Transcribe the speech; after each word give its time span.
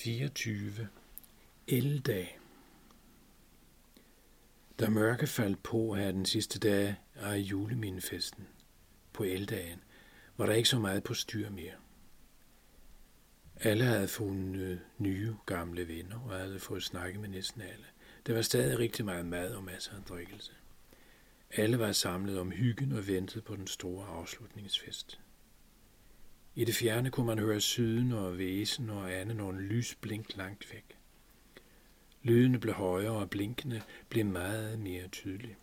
24. 0.00 0.88
Eldag. 1.68 2.38
Da 4.78 4.88
mørke 4.88 5.26
faldt 5.26 5.62
på 5.62 5.94
her 5.94 6.12
den 6.12 6.26
sidste 6.26 6.58
dag 6.58 6.96
af 7.14 7.36
juleminfesten 7.36 8.46
på 9.12 9.24
eldagen, 9.24 9.80
var 10.36 10.46
der 10.46 10.52
ikke 10.52 10.68
så 10.68 10.78
meget 10.78 11.02
på 11.02 11.14
styr 11.14 11.50
mere. 11.50 11.74
Alle 13.56 13.84
havde 13.84 14.08
fundet 14.08 14.80
nye, 14.98 15.36
gamle 15.46 15.88
venner 15.88 16.20
og 16.20 16.38
havde 16.38 16.58
fået 16.58 16.82
snakke 16.82 17.18
med 17.18 17.28
næsten 17.28 17.60
alle. 17.60 17.86
Der 18.26 18.34
var 18.34 18.42
stadig 18.42 18.78
rigtig 18.78 19.04
meget 19.04 19.26
mad 19.26 19.54
og 19.54 19.64
masser 19.64 19.92
af 19.96 20.02
drikkelse. 20.02 20.52
Alle 21.50 21.78
var 21.78 21.92
samlet 21.92 22.38
om 22.38 22.50
hyggen 22.50 22.92
og 22.92 23.06
ventede 23.06 23.42
på 23.42 23.56
den 23.56 23.66
store 23.66 24.06
afslutningsfest. 24.06 25.20
I 26.60 26.64
det 26.64 26.74
fjerne 26.74 27.10
kunne 27.10 27.26
man 27.26 27.38
høre 27.38 27.60
syden 27.60 28.12
og 28.12 28.38
væsen 28.38 28.90
og 28.90 29.12
andet 29.12 29.36
nogle 29.36 29.60
lys 29.60 29.94
blink 29.94 30.36
langt 30.36 30.72
væk. 30.72 30.84
Lydene 32.22 32.60
blev 32.60 32.74
højere, 32.74 33.12
og 33.12 33.30
blinkene 33.30 33.82
blev 34.08 34.26
meget 34.26 34.78
mere 34.78 35.08
tydelige. 35.08 35.56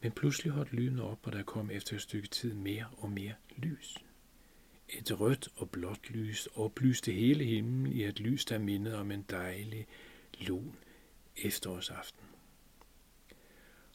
Men 0.00 0.12
pludselig 0.12 0.52
holdt 0.52 0.72
lyden 0.72 1.00
op, 1.00 1.18
og 1.22 1.32
der 1.32 1.42
kom 1.42 1.70
efter 1.70 1.96
et 1.96 2.02
stykke 2.02 2.28
tid 2.28 2.54
mere 2.54 2.86
og 2.98 3.10
mere 3.10 3.34
lys. 3.56 4.04
Et 4.88 5.20
rødt 5.20 5.48
og 5.56 5.70
blåt 5.70 6.10
lys 6.10 6.48
oplyste 6.54 7.12
hele 7.12 7.44
himlen 7.44 7.92
i 7.92 8.04
et 8.04 8.20
lys, 8.20 8.44
der 8.44 8.58
mindede 8.58 8.98
om 8.98 9.10
en 9.10 9.24
dejlig, 9.30 9.86
lun 10.40 10.76
efterårsaften. 11.36 12.24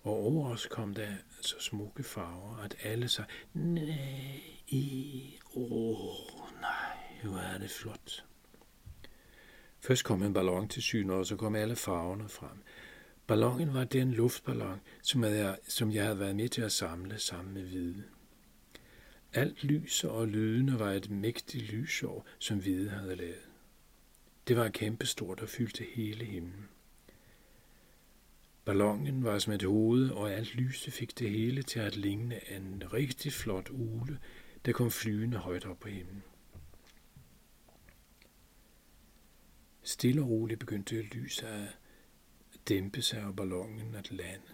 Og 0.02 0.14
over 0.14 0.50
os 0.50 0.68
kom 0.72 0.94
der 0.94 1.14
så 1.42 1.56
smukke 1.60 2.04
farver, 2.04 2.58
at 2.58 2.76
alle 2.84 3.08
sagde, 3.08 3.30
nej, 3.54 4.53
i. 4.68 5.40
åh, 5.56 6.52
nej, 6.62 6.98
hvor 7.24 7.38
er 7.38 7.58
det 7.58 7.70
flot. 7.70 8.26
Først 9.80 10.04
kom 10.04 10.24
en 10.24 10.34
ballon 10.34 10.68
til 10.68 10.84
syne, 10.84 11.14
og 11.14 11.26
så 11.26 11.36
kom 11.36 11.56
alle 11.56 11.76
farverne 11.76 12.30
frem. 12.30 12.64
Ballonen 13.28 13.74
var 13.74 13.84
den 13.84 14.12
luftballon, 14.12 14.82
som 15.02 15.24
jeg, 15.24 15.58
som 15.68 15.92
jeg 15.92 16.04
havde 16.04 16.20
været 16.20 16.36
med 16.36 16.50
til 16.50 16.62
at 16.62 16.72
samle 16.72 17.20
sammen 17.20 17.54
med 17.54 17.64
hvide. 17.64 18.04
Alt 19.34 19.64
lys 19.64 20.04
og 20.04 20.28
lydene 20.28 20.80
var 20.80 20.92
et 20.92 21.10
mægtigt 21.10 21.72
lysår, 21.72 22.26
som 22.40 22.60
hvide 22.60 22.90
havde 22.90 23.16
lavet. 23.16 23.50
Det 24.48 24.58
var 24.58 24.70
kæmpestort 24.70 25.42
og 25.42 25.50
fyldte 25.50 25.86
hele 25.96 26.26
himlen. 26.26 26.70
Ballonen 28.66 29.24
var 29.24 29.40
som 29.40 29.54
et 29.54 29.64
hoved, 29.64 30.10
og 30.10 30.34
alt 30.34 30.56
lyset 30.56 30.94
fik 30.94 31.20
det 31.20 31.30
hele 31.30 31.64
til 31.64 31.80
at 31.80 31.96
ligne 31.96 32.52
en 32.52 32.84
rigtig 32.94 33.34
flot 33.34 33.70
ule, 33.70 34.20
der 34.66 34.72
kom 34.72 34.92
flyvende 34.92 35.38
højt 35.38 35.66
op 35.66 35.80
på 35.80 35.88
himlen. 35.88 36.24
Stille 39.84 40.22
og 40.22 40.30
roligt 40.30 40.60
begyndte 40.60 41.02
lyset 41.02 41.48
at 41.48 41.80
dæmpe 42.70 43.02
sig 43.02 43.26
og 43.26 43.36
ballonen 43.36 43.96
at 43.96 44.12
lande, 44.12 44.46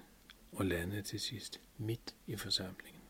og 0.52 0.66
lande 0.66 1.02
til 1.02 1.20
sidst 1.20 1.62
midt 1.78 2.16
i 2.28 2.36
forsamlingen. 2.36 3.02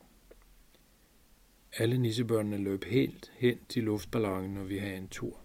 Alle 1.78 1.98
nissebørnene 1.98 2.58
løb 2.58 2.84
helt 2.84 3.32
hen 3.36 3.60
til 3.70 3.84
luftballonen, 3.84 4.58
og 4.58 4.70
vi 4.70 4.78
havde 4.78 4.98
en 4.98 5.08
tur. 5.08 5.42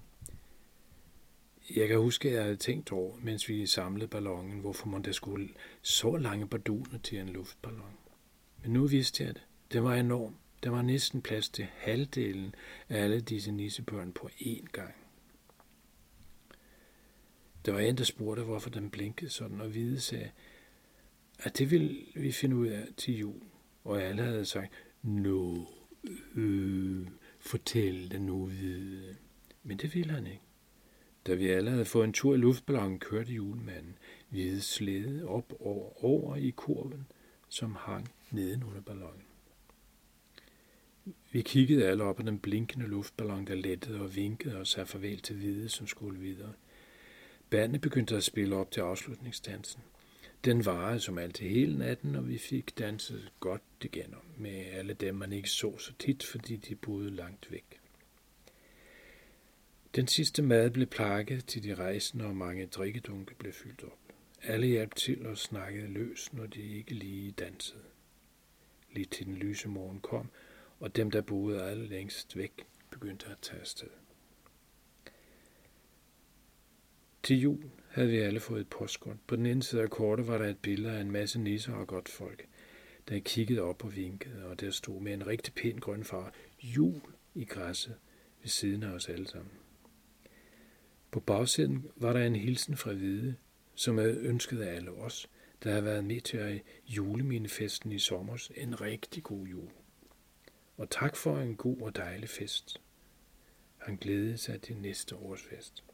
Jeg 1.77 1.89
kan 1.89 1.99
huske, 1.99 2.29
at 2.29 2.35
jeg 2.35 2.43
havde 2.43 2.57
tænkt 2.57 2.93
over, 2.93 3.17
mens 3.17 3.49
vi 3.49 3.67
samlede 3.67 4.09
ballonen, 4.09 4.61
hvorfor 4.61 4.89
man 4.89 5.03
der 5.03 5.13
skulle 5.13 5.49
så 5.83 6.17
lange 6.17 6.49
barduner 6.49 6.99
til 6.99 7.19
en 7.19 7.29
luftballon. 7.29 7.99
Men 8.63 8.73
nu 8.73 8.87
vidste 8.87 9.25
jeg 9.25 9.35
det. 9.35 9.47
Det 9.73 9.83
var 9.83 9.95
enormt. 9.95 10.37
Der 10.65 10.71
var 10.71 10.83
næsten 10.83 11.23
plads 11.23 11.49
til 11.49 11.67
halvdelen 11.77 12.55
af 12.89 13.03
alle 13.05 13.21
disse 13.21 13.53
nissebørn 13.53 14.13
på 14.13 14.31
én 14.41 14.67
gang. 14.73 14.95
Der 17.67 17.73
var 17.73 17.81
en, 17.81 17.99
der 17.99 18.05
spurgte, 18.05 18.43
hvorfor 18.43 18.71
den 18.71 18.91
blinkede 18.91 19.31
sådan, 19.31 19.61
og 19.61 19.69
Hvide 19.69 20.01
sagde, 20.01 20.31
at 21.39 21.59
det 21.59 21.71
ville 21.71 21.97
vi 22.15 22.33
finde 22.33 22.57
ud 22.57 22.67
af 22.67 22.89
til 22.97 23.19
jul. 23.19 23.43
Og 23.85 24.03
alle 24.03 24.23
havde 24.23 24.45
sagt, 24.45 24.73
no, 25.03 25.65
øh, 26.35 27.07
fortæl 27.39 28.11
det 28.11 28.23
nu, 28.23 28.47
Hvide. 28.47 29.17
Men 29.63 29.79
det 29.79 29.95
ville 29.95 30.13
han 30.13 30.27
ikke. 30.27 30.43
Da 31.27 31.35
vi 31.35 31.49
alle 31.49 31.71
havde 31.71 31.85
fået 31.85 32.05
en 32.05 32.13
tur 32.13 32.35
i 32.35 32.39
luftballonen, 32.39 32.99
kørte 32.99 33.33
julemanden 33.33 33.99
hvide 34.29 34.61
slæde 34.61 35.29
op 35.29 35.53
over, 35.61 36.05
over 36.05 36.37
i 36.37 36.51
kurven, 36.51 37.07
som 37.49 37.75
hang 37.75 38.09
nedenunder 38.31 38.81
ballonen. 38.81 39.34
Vi 41.35 41.43
kiggede 41.43 41.89
alle 41.89 42.05
op 42.05 42.17
på 42.17 42.23
den 42.23 42.39
blinkende 42.39 42.87
luftballon, 42.87 43.47
der 43.47 43.55
lettede 43.55 44.01
og 44.01 44.17
vinkede 44.17 44.57
og 44.57 44.67
sagde 44.67 44.87
farvel 44.87 45.21
til 45.21 45.37
hvide, 45.37 45.69
som 45.69 45.87
skulle 45.87 46.21
videre. 46.21 46.53
Bandet 47.51 47.81
begyndte 47.81 48.17
at 48.17 48.25
spille 48.25 48.57
op 48.57 48.71
til 48.71 48.81
afslutningsdansen. 48.81 49.83
Den 50.45 50.65
varede 50.65 51.01
som 51.01 51.19
altid 51.19 51.49
hele 51.49 51.79
natten, 51.79 52.15
og 52.15 52.29
vi 52.29 52.39
fik 52.39 52.79
danset 52.79 53.33
godt 53.41 53.63
igen 53.81 54.15
med 54.37 54.51
alle 54.51 54.95
dem, 54.95 55.15
man 55.15 55.33
ikke 55.33 55.51
så 55.51 55.79
så 55.79 55.93
tit, 55.99 56.25
fordi 56.25 56.57
de 56.57 56.75
boede 56.75 57.11
langt 57.11 57.51
væk. 57.51 57.81
Den 59.95 60.09
sidste 60.09 60.43
mad 60.43 60.71
blev 60.71 60.87
plakket 60.87 61.47
til 61.47 61.63
de 61.63 61.75
rejsende, 61.75 62.25
og 62.25 62.37
mange 62.37 62.67
drikkedunke 62.67 63.35
blev 63.35 63.53
fyldt 63.53 63.85
op. 63.85 63.99
Alle 64.43 64.67
hjalp 64.67 64.95
til 64.95 65.27
og 65.27 65.39
snakkede 65.39 65.89
løs, 65.89 66.33
når 66.33 66.47
de 66.47 66.63
ikke 66.63 66.95
lige 66.95 67.31
dansede. 67.31 67.85
Lige 68.93 69.07
til 69.07 69.27
den 69.27 69.37
lyse 69.37 69.69
morgen 69.69 70.01
kom, 70.01 70.31
og 70.81 70.97
dem, 70.97 71.11
der 71.11 71.21
boede 71.21 71.63
alle 71.63 71.87
længst 71.87 72.37
væk, 72.37 72.67
begyndte 72.91 73.27
at 73.27 73.39
tage 73.43 73.61
afsted. 73.61 73.89
Til 77.23 77.41
jul 77.41 77.71
havde 77.91 78.09
vi 78.09 78.17
alle 78.17 78.41
fået 78.41 78.61
et 78.61 78.69
postkort. 78.69 79.17
På 79.27 79.37
den 79.37 79.47
ene 79.47 79.63
side 79.63 79.83
af 79.83 79.91
kortet 79.91 80.27
var 80.27 80.39
der 80.39 80.47
et 80.47 80.59
billede 80.59 80.97
af 80.97 81.01
en 81.01 81.11
masse 81.11 81.41
nisser 81.41 81.75
og 81.75 81.87
godt 81.87 82.09
folk, 82.09 82.47
der 83.09 83.19
kiggede 83.19 83.61
op 83.61 83.85
og 83.85 83.97
vinkede, 83.97 84.47
og 84.47 84.61
der 84.61 84.71
stod 84.71 85.01
med 85.01 85.15
en 85.15 85.27
rigtig 85.27 85.55
pæn 85.55 85.79
grøn 85.79 86.05
far, 86.05 86.35
jul 86.63 87.01
i 87.35 87.45
græsset 87.45 87.95
ved 88.41 88.49
siden 88.49 88.83
af 88.83 88.89
os 88.89 89.09
alle 89.09 89.29
sammen. 89.29 89.51
På 91.11 91.21
bagsiden 91.21 91.87
var 91.97 92.13
der 92.13 92.27
en 92.27 92.37
hilsen 92.37 92.77
fra 92.77 92.93
Hvide, 92.93 93.37
som 93.75 93.99
havde 93.99 94.17
ønsket 94.17 94.61
af 94.61 94.77
alle 94.77 94.91
os, 94.91 95.29
der 95.63 95.71
havde 95.71 95.85
været 95.85 96.05
med 96.05 96.21
til 96.21 96.37
at 96.37 96.63
juleminefesten 96.87 97.93
i 97.93 97.99
sommer, 97.99 98.49
en 98.57 98.81
rigtig 98.81 99.23
god 99.23 99.47
jul. 99.47 99.71
Og 100.77 100.91
tak 100.91 101.17
for 101.17 101.39
en 101.39 101.57
god 101.57 101.81
og 101.81 101.97
dejlig 101.97 102.29
fest. 102.29 102.81
Han 103.77 103.97
glædede 103.97 104.39
sig 104.39 104.63
til 104.63 104.77
næste 104.77 105.17
års 105.17 105.43
fest. 105.43 105.85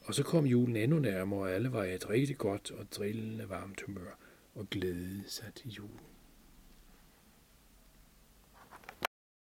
Og 0.00 0.14
så 0.14 0.22
kom 0.22 0.46
julen 0.46 0.76
endnu 0.76 0.98
nærmere, 0.98 1.40
og 1.40 1.50
alle 1.50 1.72
var 1.72 1.84
i 1.84 1.94
et 1.94 2.10
rigtig 2.10 2.38
godt 2.38 2.70
og 2.70 2.92
drillende 2.92 3.48
varmt 3.48 3.82
humør 3.82 4.18
og 4.54 4.70
glædede 4.70 5.30
sig 5.30 5.54
til 5.54 5.70
julen. 5.70 6.15